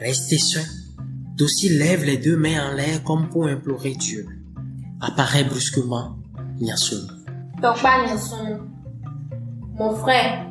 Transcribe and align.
Restez 0.00 0.38
seul, 0.38 0.64
Dossi 1.36 1.68
lève 1.68 2.04
les 2.04 2.16
deux 2.16 2.36
mains 2.36 2.70
en 2.70 2.74
l'air 2.74 3.04
comme 3.04 3.28
pour 3.28 3.46
implorer 3.46 3.92
Dieu. 3.92 4.26
Apparaît 5.00 5.44
brusquement 5.44 6.16
Nyasun. 6.58 7.06
Tokba 7.60 8.06
Nyasun, 8.06 8.60
mon 9.74 9.94
frère, 9.96 10.46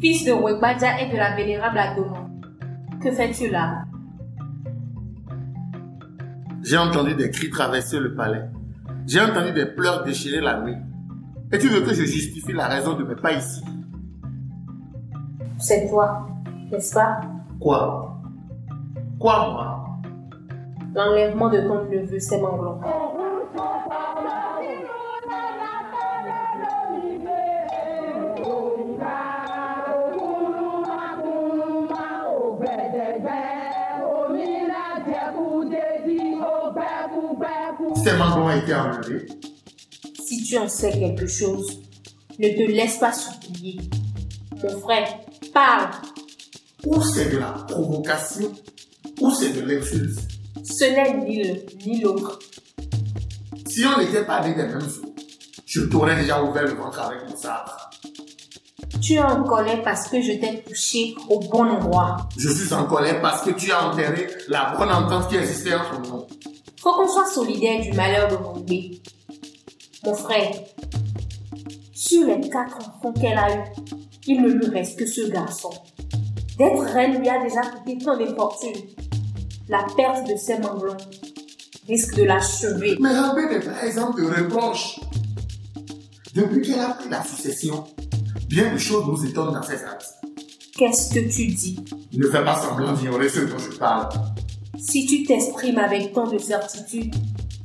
fils 0.00 0.24
de 0.26 0.32
Wegbadia 0.32 1.00
et 1.02 1.10
de 1.10 1.16
la 1.16 1.34
vénérable 1.34 1.78
Adoma, 1.78 2.28
que 3.02 3.10
fais-tu 3.10 3.48
là? 3.48 3.84
J'ai 6.62 6.76
entendu 6.76 7.14
des 7.14 7.30
cris 7.30 7.48
traverser 7.48 7.98
le 7.98 8.14
palais. 8.14 8.49
J'ai 9.10 9.20
entendu 9.20 9.50
des 9.50 9.66
pleurs 9.66 10.04
déchirer 10.04 10.40
la 10.40 10.60
nuit. 10.60 10.76
Et 11.50 11.58
tu 11.58 11.66
veux 11.66 11.80
que 11.80 11.92
je 11.92 12.04
justifie 12.04 12.52
la 12.52 12.68
raison 12.68 12.94
de 12.94 13.02
mes 13.02 13.16
pas 13.16 13.32
ici? 13.32 13.60
C'est 15.58 15.88
toi, 15.88 16.28
n'est-ce 16.70 16.94
pas? 16.94 17.20
Quoi? 17.58 18.22
Quoi, 19.18 19.50
moi? 19.50 19.98
L'enlèvement 20.94 21.50
de 21.50 21.58
ton 21.58 21.86
neveu, 21.86 22.20
c'est 22.20 22.40
Manglon. 22.40 22.80
Ces 38.02 38.12
manglons 38.16 38.46
ont 38.46 38.50
été 38.50 38.74
enlevés. 38.74 39.26
Si 40.24 40.42
tu 40.42 40.56
en 40.56 40.68
sais 40.68 40.92
quelque 40.92 41.26
chose, 41.26 41.80
ne 42.38 42.48
te 42.48 42.70
laisse 42.70 42.96
pas 42.96 43.12
supplier. 43.12 43.80
Mon 44.62 44.80
frère, 44.80 45.18
parle. 45.52 45.90
Ou 46.86 47.02
c'est 47.02 47.30
de 47.30 47.38
la 47.38 47.52
provocation, 47.68 48.52
ou 49.20 49.30
c'est 49.30 49.52
de 49.52 49.60
l'insulte. 49.60 50.18
Ce 50.64 50.84
n'est 50.84 51.24
ni 51.24 51.42
l'un 51.42 51.54
ni 51.84 52.00
l'autre. 52.00 52.38
Si 53.66 53.84
on 53.84 53.98
n'était 53.98 54.24
pas 54.24 54.40
des 54.40 54.54
mêmes 54.54 54.78
eaux, 54.78 55.14
je 55.66 55.82
t'aurais 55.82 56.16
déjà 56.16 56.42
ouvert 56.42 56.62
le 56.62 56.72
ventre 56.72 57.00
avec 57.00 57.28
mon 57.28 57.36
sabre. 57.36 57.90
Tu 59.02 59.14
es 59.14 59.22
en 59.22 59.42
colère 59.44 59.82
parce 59.82 60.08
que 60.08 60.22
je 60.22 60.32
t'ai 60.32 60.62
touché 60.66 61.14
au 61.28 61.38
bon 61.40 61.68
endroit. 61.68 62.28
Je 62.38 62.48
suis 62.48 62.72
en 62.72 62.84
colère 62.84 63.20
parce 63.20 63.42
que 63.42 63.50
tu 63.50 63.70
as 63.70 63.88
enterré 63.88 64.26
la 64.48 64.74
bonne 64.76 64.90
entente 64.90 65.28
qui 65.28 65.36
existait 65.36 65.74
entre 65.74 66.00
nous. 66.08 66.26
Faut 66.80 66.94
qu'on 66.94 67.08
soit 67.08 67.26
solidaire 67.26 67.82
du 67.82 67.92
malheur 67.92 68.28
de 68.28 68.36
mon 68.42 68.54
bébé. 68.54 69.02
Mon 70.04 70.14
frère, 70.14 70.50
sur 71.92 72.26
les 72.26 72.48
quatre 72.48 72.78
enfants 72.78 73.12
qu'elle 73.12 73.36
a 73.36 73.54
eus, 73.54 73.64
il 74.26 74.40
ne 74.40 74.48
lui 74.48 74.66
reste 74.66 74.98
que 74.98 75.06
ce 75.06 75.30
garçon. 75.30 75.70
D'être 76.56 76.82
reine 76.82 77.18
lui 77.18 77.28
a 77.28 77.42
déjà 77.42 77.60
coûté 77.60 77.98
tant 77.98 78.16
de 78.16 78.26
fortune. 78.34 78.82
La 79.68 79.84
perte 79.94 80.26
de 80.26 80.36
ses 80.36 80.58
manglons 80.58 80.96
risque 81.86 82.14
de 82.16 82.22
l'achever. 82.22 82.96
Mais 82.98 83.12
Rabé 83.12 83.42
n'est 83.46 83.60
pas 83.60 83.86
exemple 83.86 84.22
de 84.22 84.26
reproche. 84.28 85.00
Depuis 86.34 86.62
qu'elle 86.62 86.80
a 86.80 86.94
pris 86.94 87.10
la 87.10 87.22
succession, 87.22 87.84
bien 88.48 88.72
de 88.72 88.78
choses 88.78 89.04
nous 89.06 89.26
étonnent 89.26 89.52
dans 89.52 89.62
ses 89.62 89.84
actes. 89.84 90.14
Qu'est-ce 90.78 91.12
que 91.12 91.20
tu 91.20 91.46
dis? 91.48 91.84
Ne 92.14 92.26
fais 92.26 92.42
pas 92.42 92.56
semblant 92.56 92.92
d'ignorer 92.94 93.28
ce 93.28 93.40
dont 93.40 93.58
je 93.58 93.76
parle. 93.76 94.08
Si 94.80 95.04
tu 95.04 95.24
t'exprimes 95.24 95.78
avec 95.78 96.14
tant 96.14 96.26
de 96.26 96.38
certitude, 96.38 97.14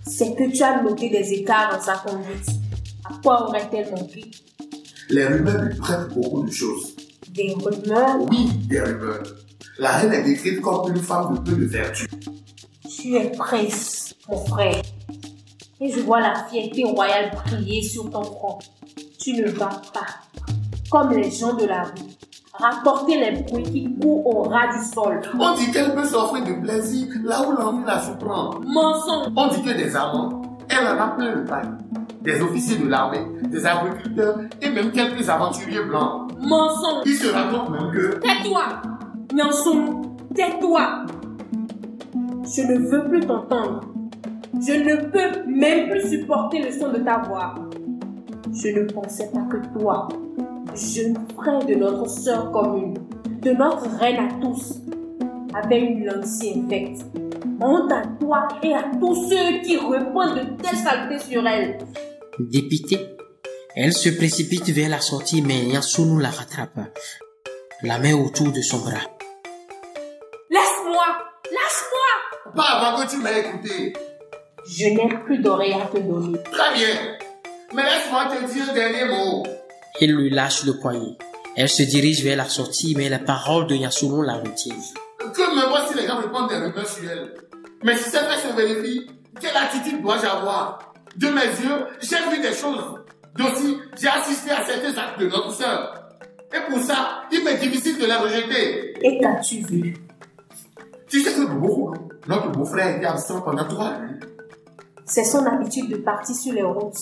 c'est 0.05 0.35
que 0.35 0.51
tu 0.51 0.61
as 0.61 0.83
noté 0.83 1.09
des 1.09 1.31
écarts 1.31 1.73
dans 1.73 1.81
sa 1.81 1.95
conduite. 1.95 2.49
À 3.05 3.13
quoi 3.23 3.47
aurait-elle 3.47 3.89
manqué 3.91 4.29
Les 5.09 5.25
rumeurs 5.25 5.63
lui 5.63 5.75
prêtent 5.77 6.09
beaucoup 6.13 6.43
de 6.43 6.51
choses. 6.51 6.93
Des 7.29 7.53
rumeurs? 7.53 8.17
Oui, 8.29 8.49
des 8.67 8.81
rumeurs. 8.81 9.23
La 9.79 9.97
reine 9.97 10.11
est 10.11 10.23
décrite 10.23 10.59
comme 10.59 10.93
une 10.93 11.01
femme 11.01 11.35
de 11.35 11.39
peu 11.51 11.55
de 11.55 11.65
vertu. 11.65 12.05
Tu 12.89 13.15
es 13.15 13.31
prince, 13.31 14.13
mon 14.29 14.37
frère. 14.45 14.81
Et 15.79 15.89
je 15.89 16.01
vois 16.01 16.19
la 16.19 16.45
fierté 16.49 16.83
royale 16.83 17.31
briller 17.31 17.81
sur 17.81 18.09
ton 18.09 18.23
front. 18.23 18.59
Tu 19.19 19.33
ne 19.33 19.49
vas 19.51 19.81
pas, 19.93 20.05
comme 20.91 21.13
les 21.13 21.31
gens 21.31 21.55
de 21.55 21.65
la 21.65 21.83
rue, 21.83 22.14
rapporter 22.59 23.17
les 23.19 23.41
bruits 23.43 23.63
qui 23.63 23.95
courent 23.99 24.25
au 24.25 24.41
ras 24.43 24.67
du 24.77 24.83
sol. 24.83 25.21
On 25.39 25.53
dit 25.55 25.71
qu'elle 25.71 25.93
peut 25.93 26.05
s'offrir 26.05 26.43
de 26.43 26.53
plaisir 26.61 27.07
là 27.23 27.41
où 27.47 27.51
l'envie 27.51 27.83
la 27.85 27.99
surprend. 27.99 28.51
Mensonge 28.65 29.27
On 29.35 29.47
dit 29.47 29.61
que 29.61 29.75
des 29.77 29.95
amants, 29.95 30.41
elle 30.69 30.87
en 30.87 30.99
a 31.01 31.07
plein 31.09 31.35
le 31.35 31.41
bail. 31.41 31.67
Des 32.21 32.41
officiers 32.41 32.77
de 32.77 32.87
l'armée, 32.89 33.25
des 33.49 33.65
agriculteurs 33.65 34.39
et 34.61 34.69
même 34.69 34.91
quelques 34.91 35.29
aventuriers 35.29 35.83
blancs. 35.83 36.31
Mensonge 36.39 37.03
Il 37.05 37.13
se 37.15 37.27
raconte 37.27 37.69
même 37.69 37.91
que 37.91 38.19
Tais-toi 38.19 38.63
Nyanson, 39.33 40.01
tais-toi 40.33 41.05
Je 42.43 42.61
ne 42.61 42.77
veux 42.89 43.03
plus 43.09 43.19
t'entendre. 43.21 43.81
Je 44.65 44.73
ne 44.73 44.95
peux 45.11 45.43
même 45.47 45.89
plus 45.89 46.09
supporter 46.09 46.61
le 46.63 46.71
son 46.71 46.89
de 46.91 46.99
ta 46.99 47.19
voix. 47.19 47.55
Je 48.53 48.69
ne 48.69 48.85
pensais 48.85 49.29
pas 49.33 49.41
que 49.51 49.57
toi, 49.77 50.07
jeune 50.75 51.17
frère 51.35 51.65
de 51.65 51.75
notre 51.75 52.09
sœur 52.09 52.51
commune, 52.51 52.95
de 53.41 53.51
notre 53.51 53.89
reine 53.97 54.27
à 54.27 54.41
tous, 54.41 54.73
avait 55.53 55.79
une 55.79 56.05
langue 56.05 56.25
si 56.25 56.59
infecte. 56.59 57.01
Honte 57.61 57.91
à 57.91 58.03
toi 58.19 58.47
et 58.61 58.73
à 58.73 58.83
tous 58.99 59.29
ceux 59.29 59.61
qui 59.63 59.77
répondent 59.77 60.35
de 60.35 60.61
telles 60.61 60.75
saletés 60.75 61.19
sur 61.19 61.47
elle. 61.47 61.77
Dépitée, 62.39 63.15
elle 63.75 63.93
se 63.93 64.09
précipite 64.09 64.69
vers 64.69 64.89
la 64.89 64.99
sortie 64.99 65.41
mais 65.41 65.63
Yasunu 65.65 66.21
la 66.21 66.29
rattrape, 66.29 66.79
la 67.81 67.97
met 67.99 68.13
autour 68.13 68.51
de 68.51 68.61
son 68.61 68.79
bras. 68.79 69.07
Laisse-moi 70.49 71.05
Lâche-moi 71.45 72.53
pas 72.55 72.63
avant 72.63 73.03
que 73.03 73.09
tu 73.09 73.17
m'aies 73.17 73.39
écouté. 73.39 73.93
Je 74.67 74.85
n'ai 74.85 75.09
plus 75.25 75.37
d'oreilles 75.39 75.73
à 75.73 75.85
te 75.85 75.99
donner. 75.99 76.39
Très 76.43 76.73
bien. 76.73 77.17
Mais 77.73 77.83
laisse-moi 77.83 78.25
te 78.25 78.51
dire 78.51 78.69
un 78.69 78.73
dernier 78.73 79.05
mot. 79.05 79.43
Il 80.01 80.13
lui 80.13 80.29
lâche 80.29 80.65
le 80.65 80.73
poignet. 80.77 81.17
Elle 81.55 81.69
se 81.69 81.83
dirige 81.83 82.23
vers 82.23 82.37
la 82.37 82.49
sortie 82.49 82.95
mais 82.97 83.09
les 83.09 83.19
paroles 83.19 83.67
de 83.67 83.75
Yasunu 83.75 84.25
la 84.25 84.35
retiennent. 84.35 84.75
Que 85.19 85.55
me 85.55 85.69
voici 85.69 85.93
les 85.95 86.05
gens 86.05 86.17
répondent 86.17 86.49
des 86.49 86.55
rumeurs 86.55 86.87
sur 86.87 87.09
elle. 87.09 87.33
Mais 87.83 87.95
si 87.95 88.09
ces 88.09 88.17
faits 88.17 88.39
se 88.39 88.55
vérifient, 88.55 89.07
quelle 89.39 89.55
attitude 89.55 90.01
dois-je 90.01 90.25
avoir? 90.25 90.93
De 91.15 91.27
mes 91.27 91.45
yeux, 91.45 91.85
j'ai 92.01 92.17
vu 92.29 92.41
des 92.41 92.53
choses. 92.53 92.99
D'aussi, 93.37 93.77
j'ai 93.99 94.07
assisté 94.07 94.51
à 94.51 94.63
certains 94.65 94.97
actes 94.97 95.19
de 95.19 95.27
notre 95.27 95.51
sœur. 95.51 96.09
Et 96.53 96.71
pour 96.71 96.81
ça, 96.81 97.23
il 97.31 97.43
m'est 97.43 97.57
difficile 97.57 97.97
de 97.97 98.05
les 98.05 98.15
rejeter. 98.15 98.93
Et 99.01 99.19
qu'as-tu 99.19 99.57
vu? 99.65 99.95
Tu 101.07 101.21
sais 101.21 101.33
que 101.33 101.45
Bobo, 101.45 101.93
notre 102.27 102.49
beau-frère 102.51 102.97
était 102.97 103.05
absent 103.05 103.41
pendant 103.41 103.65
trois 103.65 103.99
nuits. 103.99 104.19
C'est 105.05 105.23
son 105.23 105.45
habitude 105.45 105.89
de 105.89 105.97
partir 105.97 106.35
sur 106.35 106.53
les 106.53 106.63
routes. 106.63 106.95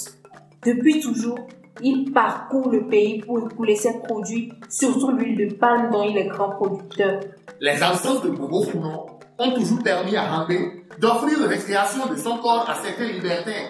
Depuis 0.66 1.00
toujours, 1.00 1.40
il 1.84 2.12
parcourt 2.14 2.70
le 2.72 2.88
pays 2.88 3.20
pour 3.20 3.40
écouler 3.40 3.76
ses 3.76 4.00
produits, 4.00 4.54
surtout 4.70 5.12
l'huile 5.12 5.50
de 5.50 5.54
palme 5.54 5.92
dont 5.92 6.04
il 6.04 6.18
est 6.18 6.28
grand 6.28 6.50
producteur. 6.50 7.20
Les 7.60 7.84
absences 7.84 8.24
de 8.24 8.30
Bobo 8.30 8.64
Founon 8.64 9.06
ont 9.38 9.52
toujours 9.52 9.84
permis 9.84 10.16
à 10.16 10.24
Rambé 10.24 10.86
d'offrir 11.00 11.40
une 11.40 11.46
récréation 11.46 12.06
de 12.08 12.16
son 12.16 12.38
corps 12.38 12.70
à 12.70 12.76
certains 12.76 13.12
libertins. 13.12 13.70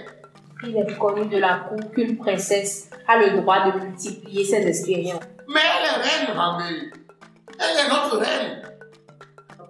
Il 0.64 0.78
est 0.78 0.98
connu 0.98 1.26
de 1.26 1.38
la 1.38 1.66
cour 1.68 1.92
qu'une 1.92 2.18
princesse 2.18 2.90
a 3.08 3.18
le 3.18 3.42
droit 3.42 3.72
de 3.72 3.80
multiplier 3.80 4.46
ses 4.46 4.68
expériences. 4.68 5.24
Mais 5.48 5.60
elle 5.60 5.86
est 5.86 6.04
reine, 6.04 6.38
Rambé. 6.38 6.92
Elle 7.60 7.86
est 7.86 7.90
notre 7.90 8.18
reine. 8.18 8.62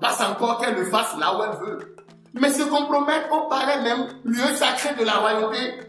Passe 0.02 0.22
encore 0.22 0.60
qu'elle 0.60 0.76
le 0.76 0.86
fasse 0.86 1.16
là 1.18 1.38
où 1.38 1.44
elle 1.44 1.66
veut. 1.66 1.96
Mais 2.34 2.50
se 2.50 2.64
compromettre 2.64 3.32
au 3.32 3.48
palais 3.48 3.82
même, 3.84 4.08
lieu 4.26 4.54
sacré 4.56 4.96
de 5.00 5.06
la 5.06 5.14
royauté. 5.14 5.80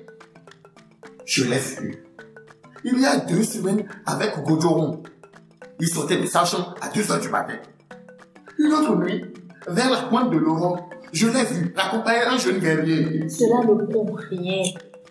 Je 1.27 1.45
l'ai 1.45 1.59
vu. 1.59 2.05
Il 2.87 3.01
y 3.01 3.07
a 3.07 3.17
deux 3.17 3.43
semaines 3.43 3.89
avec 4.05 4.37
Gojoron. 4.45 5.03
Il 5.81 5.89
sortait 5.89 6.19
de 6.19 6.27
sa 6.27 6.45
chambre 6.45 6.75
à 6.83 6.91
2 6.91 7.11
heures 7.11 7.21
du 7.21 7.31
matin. 7.31 7.55
Une 8.59 8.73
autre 8.75 8.95
nuit, 8.97 9.25
vers 9.67 9.91
la 9.91 10.03
pointe 10.03 10.31
de 10.31 10.37
l'aurore, 10.37 10.91
je 11.11 11.27
l'ai 11.27 11.45
vu 11.45 11.75
accompagner 11.79 12.25
un 12.25 12.37
jeune 12.37 12.59
guerrier. 12.59 13.27
Cela 13.31 13.65
ne 13.65 13.87
prouve 13.87 14.21
rien. 14.29 14.63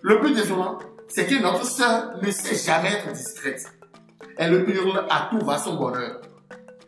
Le 0.04 0.20
plus 0.20 0.36
désolant, 0.36 0.78
c'est 1.08 1.25
que 1.25 1.42
notre 1.42 1.66
sœur 1.66 2.12
ne 2.22 2.30
sait 2.30 2.56
jamais 2.56 2.90
être 2.90 3.12
discrète. 3.12 3.66
Elle 4.38 4.70
hurle 4.70 5.06
à 5.10 5.30
tout 5.31 5.44
va 5.44 5.58
son 5.58 5.75
bonheur. 5.75 6.22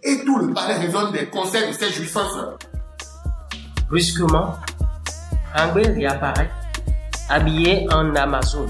Et 0.04 0.24
tout 0.24 0.38
le 0.38 0.54
palais 0.54 0.76
résonne 0.76 1.12
des 1.12 1.26
conseils 1.26 1.68
de 1.68 1.74
ses 1.74 1.90
jouissances. 1.90 2.38
Brusquement, 3.90 4.54
Angel 5.58 5.94
réapparaît, 5.94 6.52
habillé 7.28 7.88
en 7.92 8.16
Amazon. 8.16 8.68